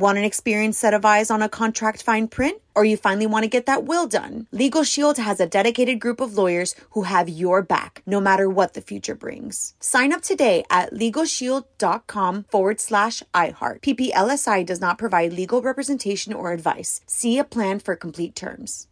[0.00, 2.62] Want an experienced set of eyes on a contract fine print?
[2.74, 4.46] Or you finally want to get that will done?
[4.50, 8.72] Legal Shield has a dedicated group of lawyers who have your back, no matter what
[8.72, 9.74] the future brings.
[9.78, 13.82] Sign up today at LegalShield.com forward slash iHeart.
[13.82, 17.02] PPLSI does not provide legal representation or advice.
[17.06, 18.86] See a plan for complete terms.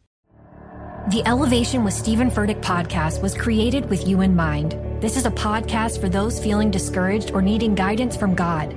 [1.09, 4.73] The Elevation with Stephen Furtick podcast was created with you in mind.
[5.01, 8.77] This is a podcast for those feeling discouraged or needing guidance from God.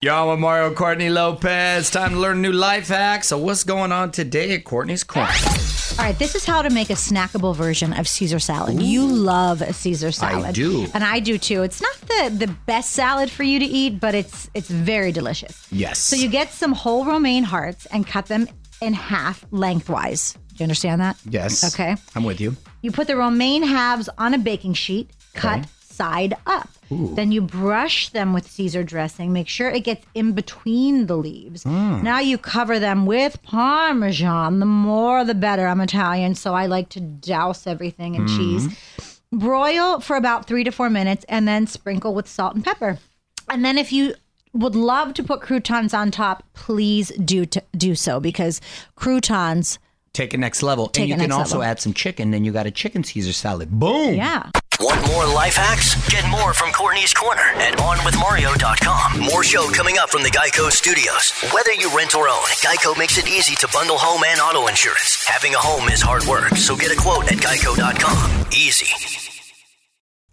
[0.00, 1.90] Yo, I'm Mario Courtney Lopez.
[1.90, 3.26] Time to learn new life hacks.
[3.26, 5.32] So, what's going on today at Courtney's Corner?
[5.98, 8.80] All right, this is how to make a snackable version of Caesar salad.
[8.80, 10.44] You love a Caesar salad.
[10.46, 10.86] I do.
[10.94, 11.64] And I do too.
[11.64, 15.66] It's not the, the best salad for you to eat, but it's it's very delicious.
[15.72, 15.98] Yes.
[15.98, 18.46] So you get some whole romaine hearts and cut them
[18.80, 20.34] in half lengthwise.
[20.34, 21.16] Do you understand that?
[21.28, 21.74] Yes.
[21.74, 21.96] Okay.
[22.14, 22.54] I'm with you.
[22.82, 25.66] You put the romaine halves on a baking sheet, cut
[25.98, 26.68] side up.
[26.90, 29.30] Then you brush them with Caesar dressing.
[29.32, 31.64] Make sure it gets in between the leaves.
[31.64, 32.02] Hmm.
[32.02, 34.60] Now you cover them with Parmesan.
[34.60, 35.66] The more the better.
[35.66, 38.36] I'm Italian, so I like to douse everything in hmm.
[38.36, 38.78] cheese.
[39.30, 42.98] Broil for about three to four minutes and then sprinkle with salt and pepper.
[43.50, 44.14] And then if you
[44.54, 48.62] would love to put croutons on top, please do to, do so because
[48.96, 49.78] croutons,
[50.14, 50.88] Take it next level.
[50.88, 51.70] Take and you can also level.
[51.70, 53.70] add some chicken, then you got a chicken Caesar salad.
[53.70, 54.14] Boom.
[54.14, 54.50] yeah.
[54.80, 55.96] Want more life hacks?
[56.08, 59.18] Get more from Courtney's Corner at OnWithMario.com.
[59.18, 61.32] More show coming up from the Geico Studios.
[61.52, 65.24] Whether you rent or own, Geico makes it easy to bundle home and auto insurance.
[65.26, 68.46] Having a home is hard work, so get a quote at Geico.com.
[68.52, 68.86] Easy.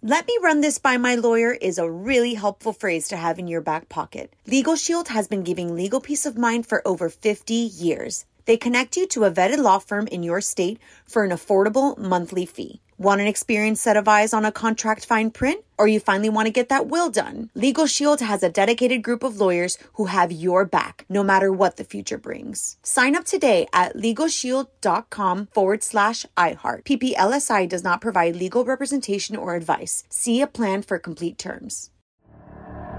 [0.00, 3.48] Let me run this by my lawyer is a really helpful phrase to have in
[3.48, 4.32] your back pocket.
[4.46, 8.24] Legal Shield has been giving legal peace of mind for over 50 years.
[8.46, 12.46] They connect you to a vetted law firm in your state for an affordable monthly
[12.46, 12.80] fee.
[12.98, 15.62] Want an experienced set of eyes on a contract fine print?
[15.76, 17.50] Or you finally want to get that will done?
[17.54, 21.76] Legal Shield has a dedicated group of lawyers who have your back, no matter what
[21.76, 22.78] the future brings.
[22.82, 26.84] Sign up today at LegalShield.com forward slash iHeart.
[26.84, 30.04] PPLSI does not provide legal representation or advice.
[30.08, 31.90] See a plan for complete terms.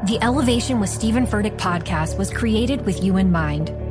[0.05, 3.86] The Elevation with Stephen Furtick podcast was created with you in mind.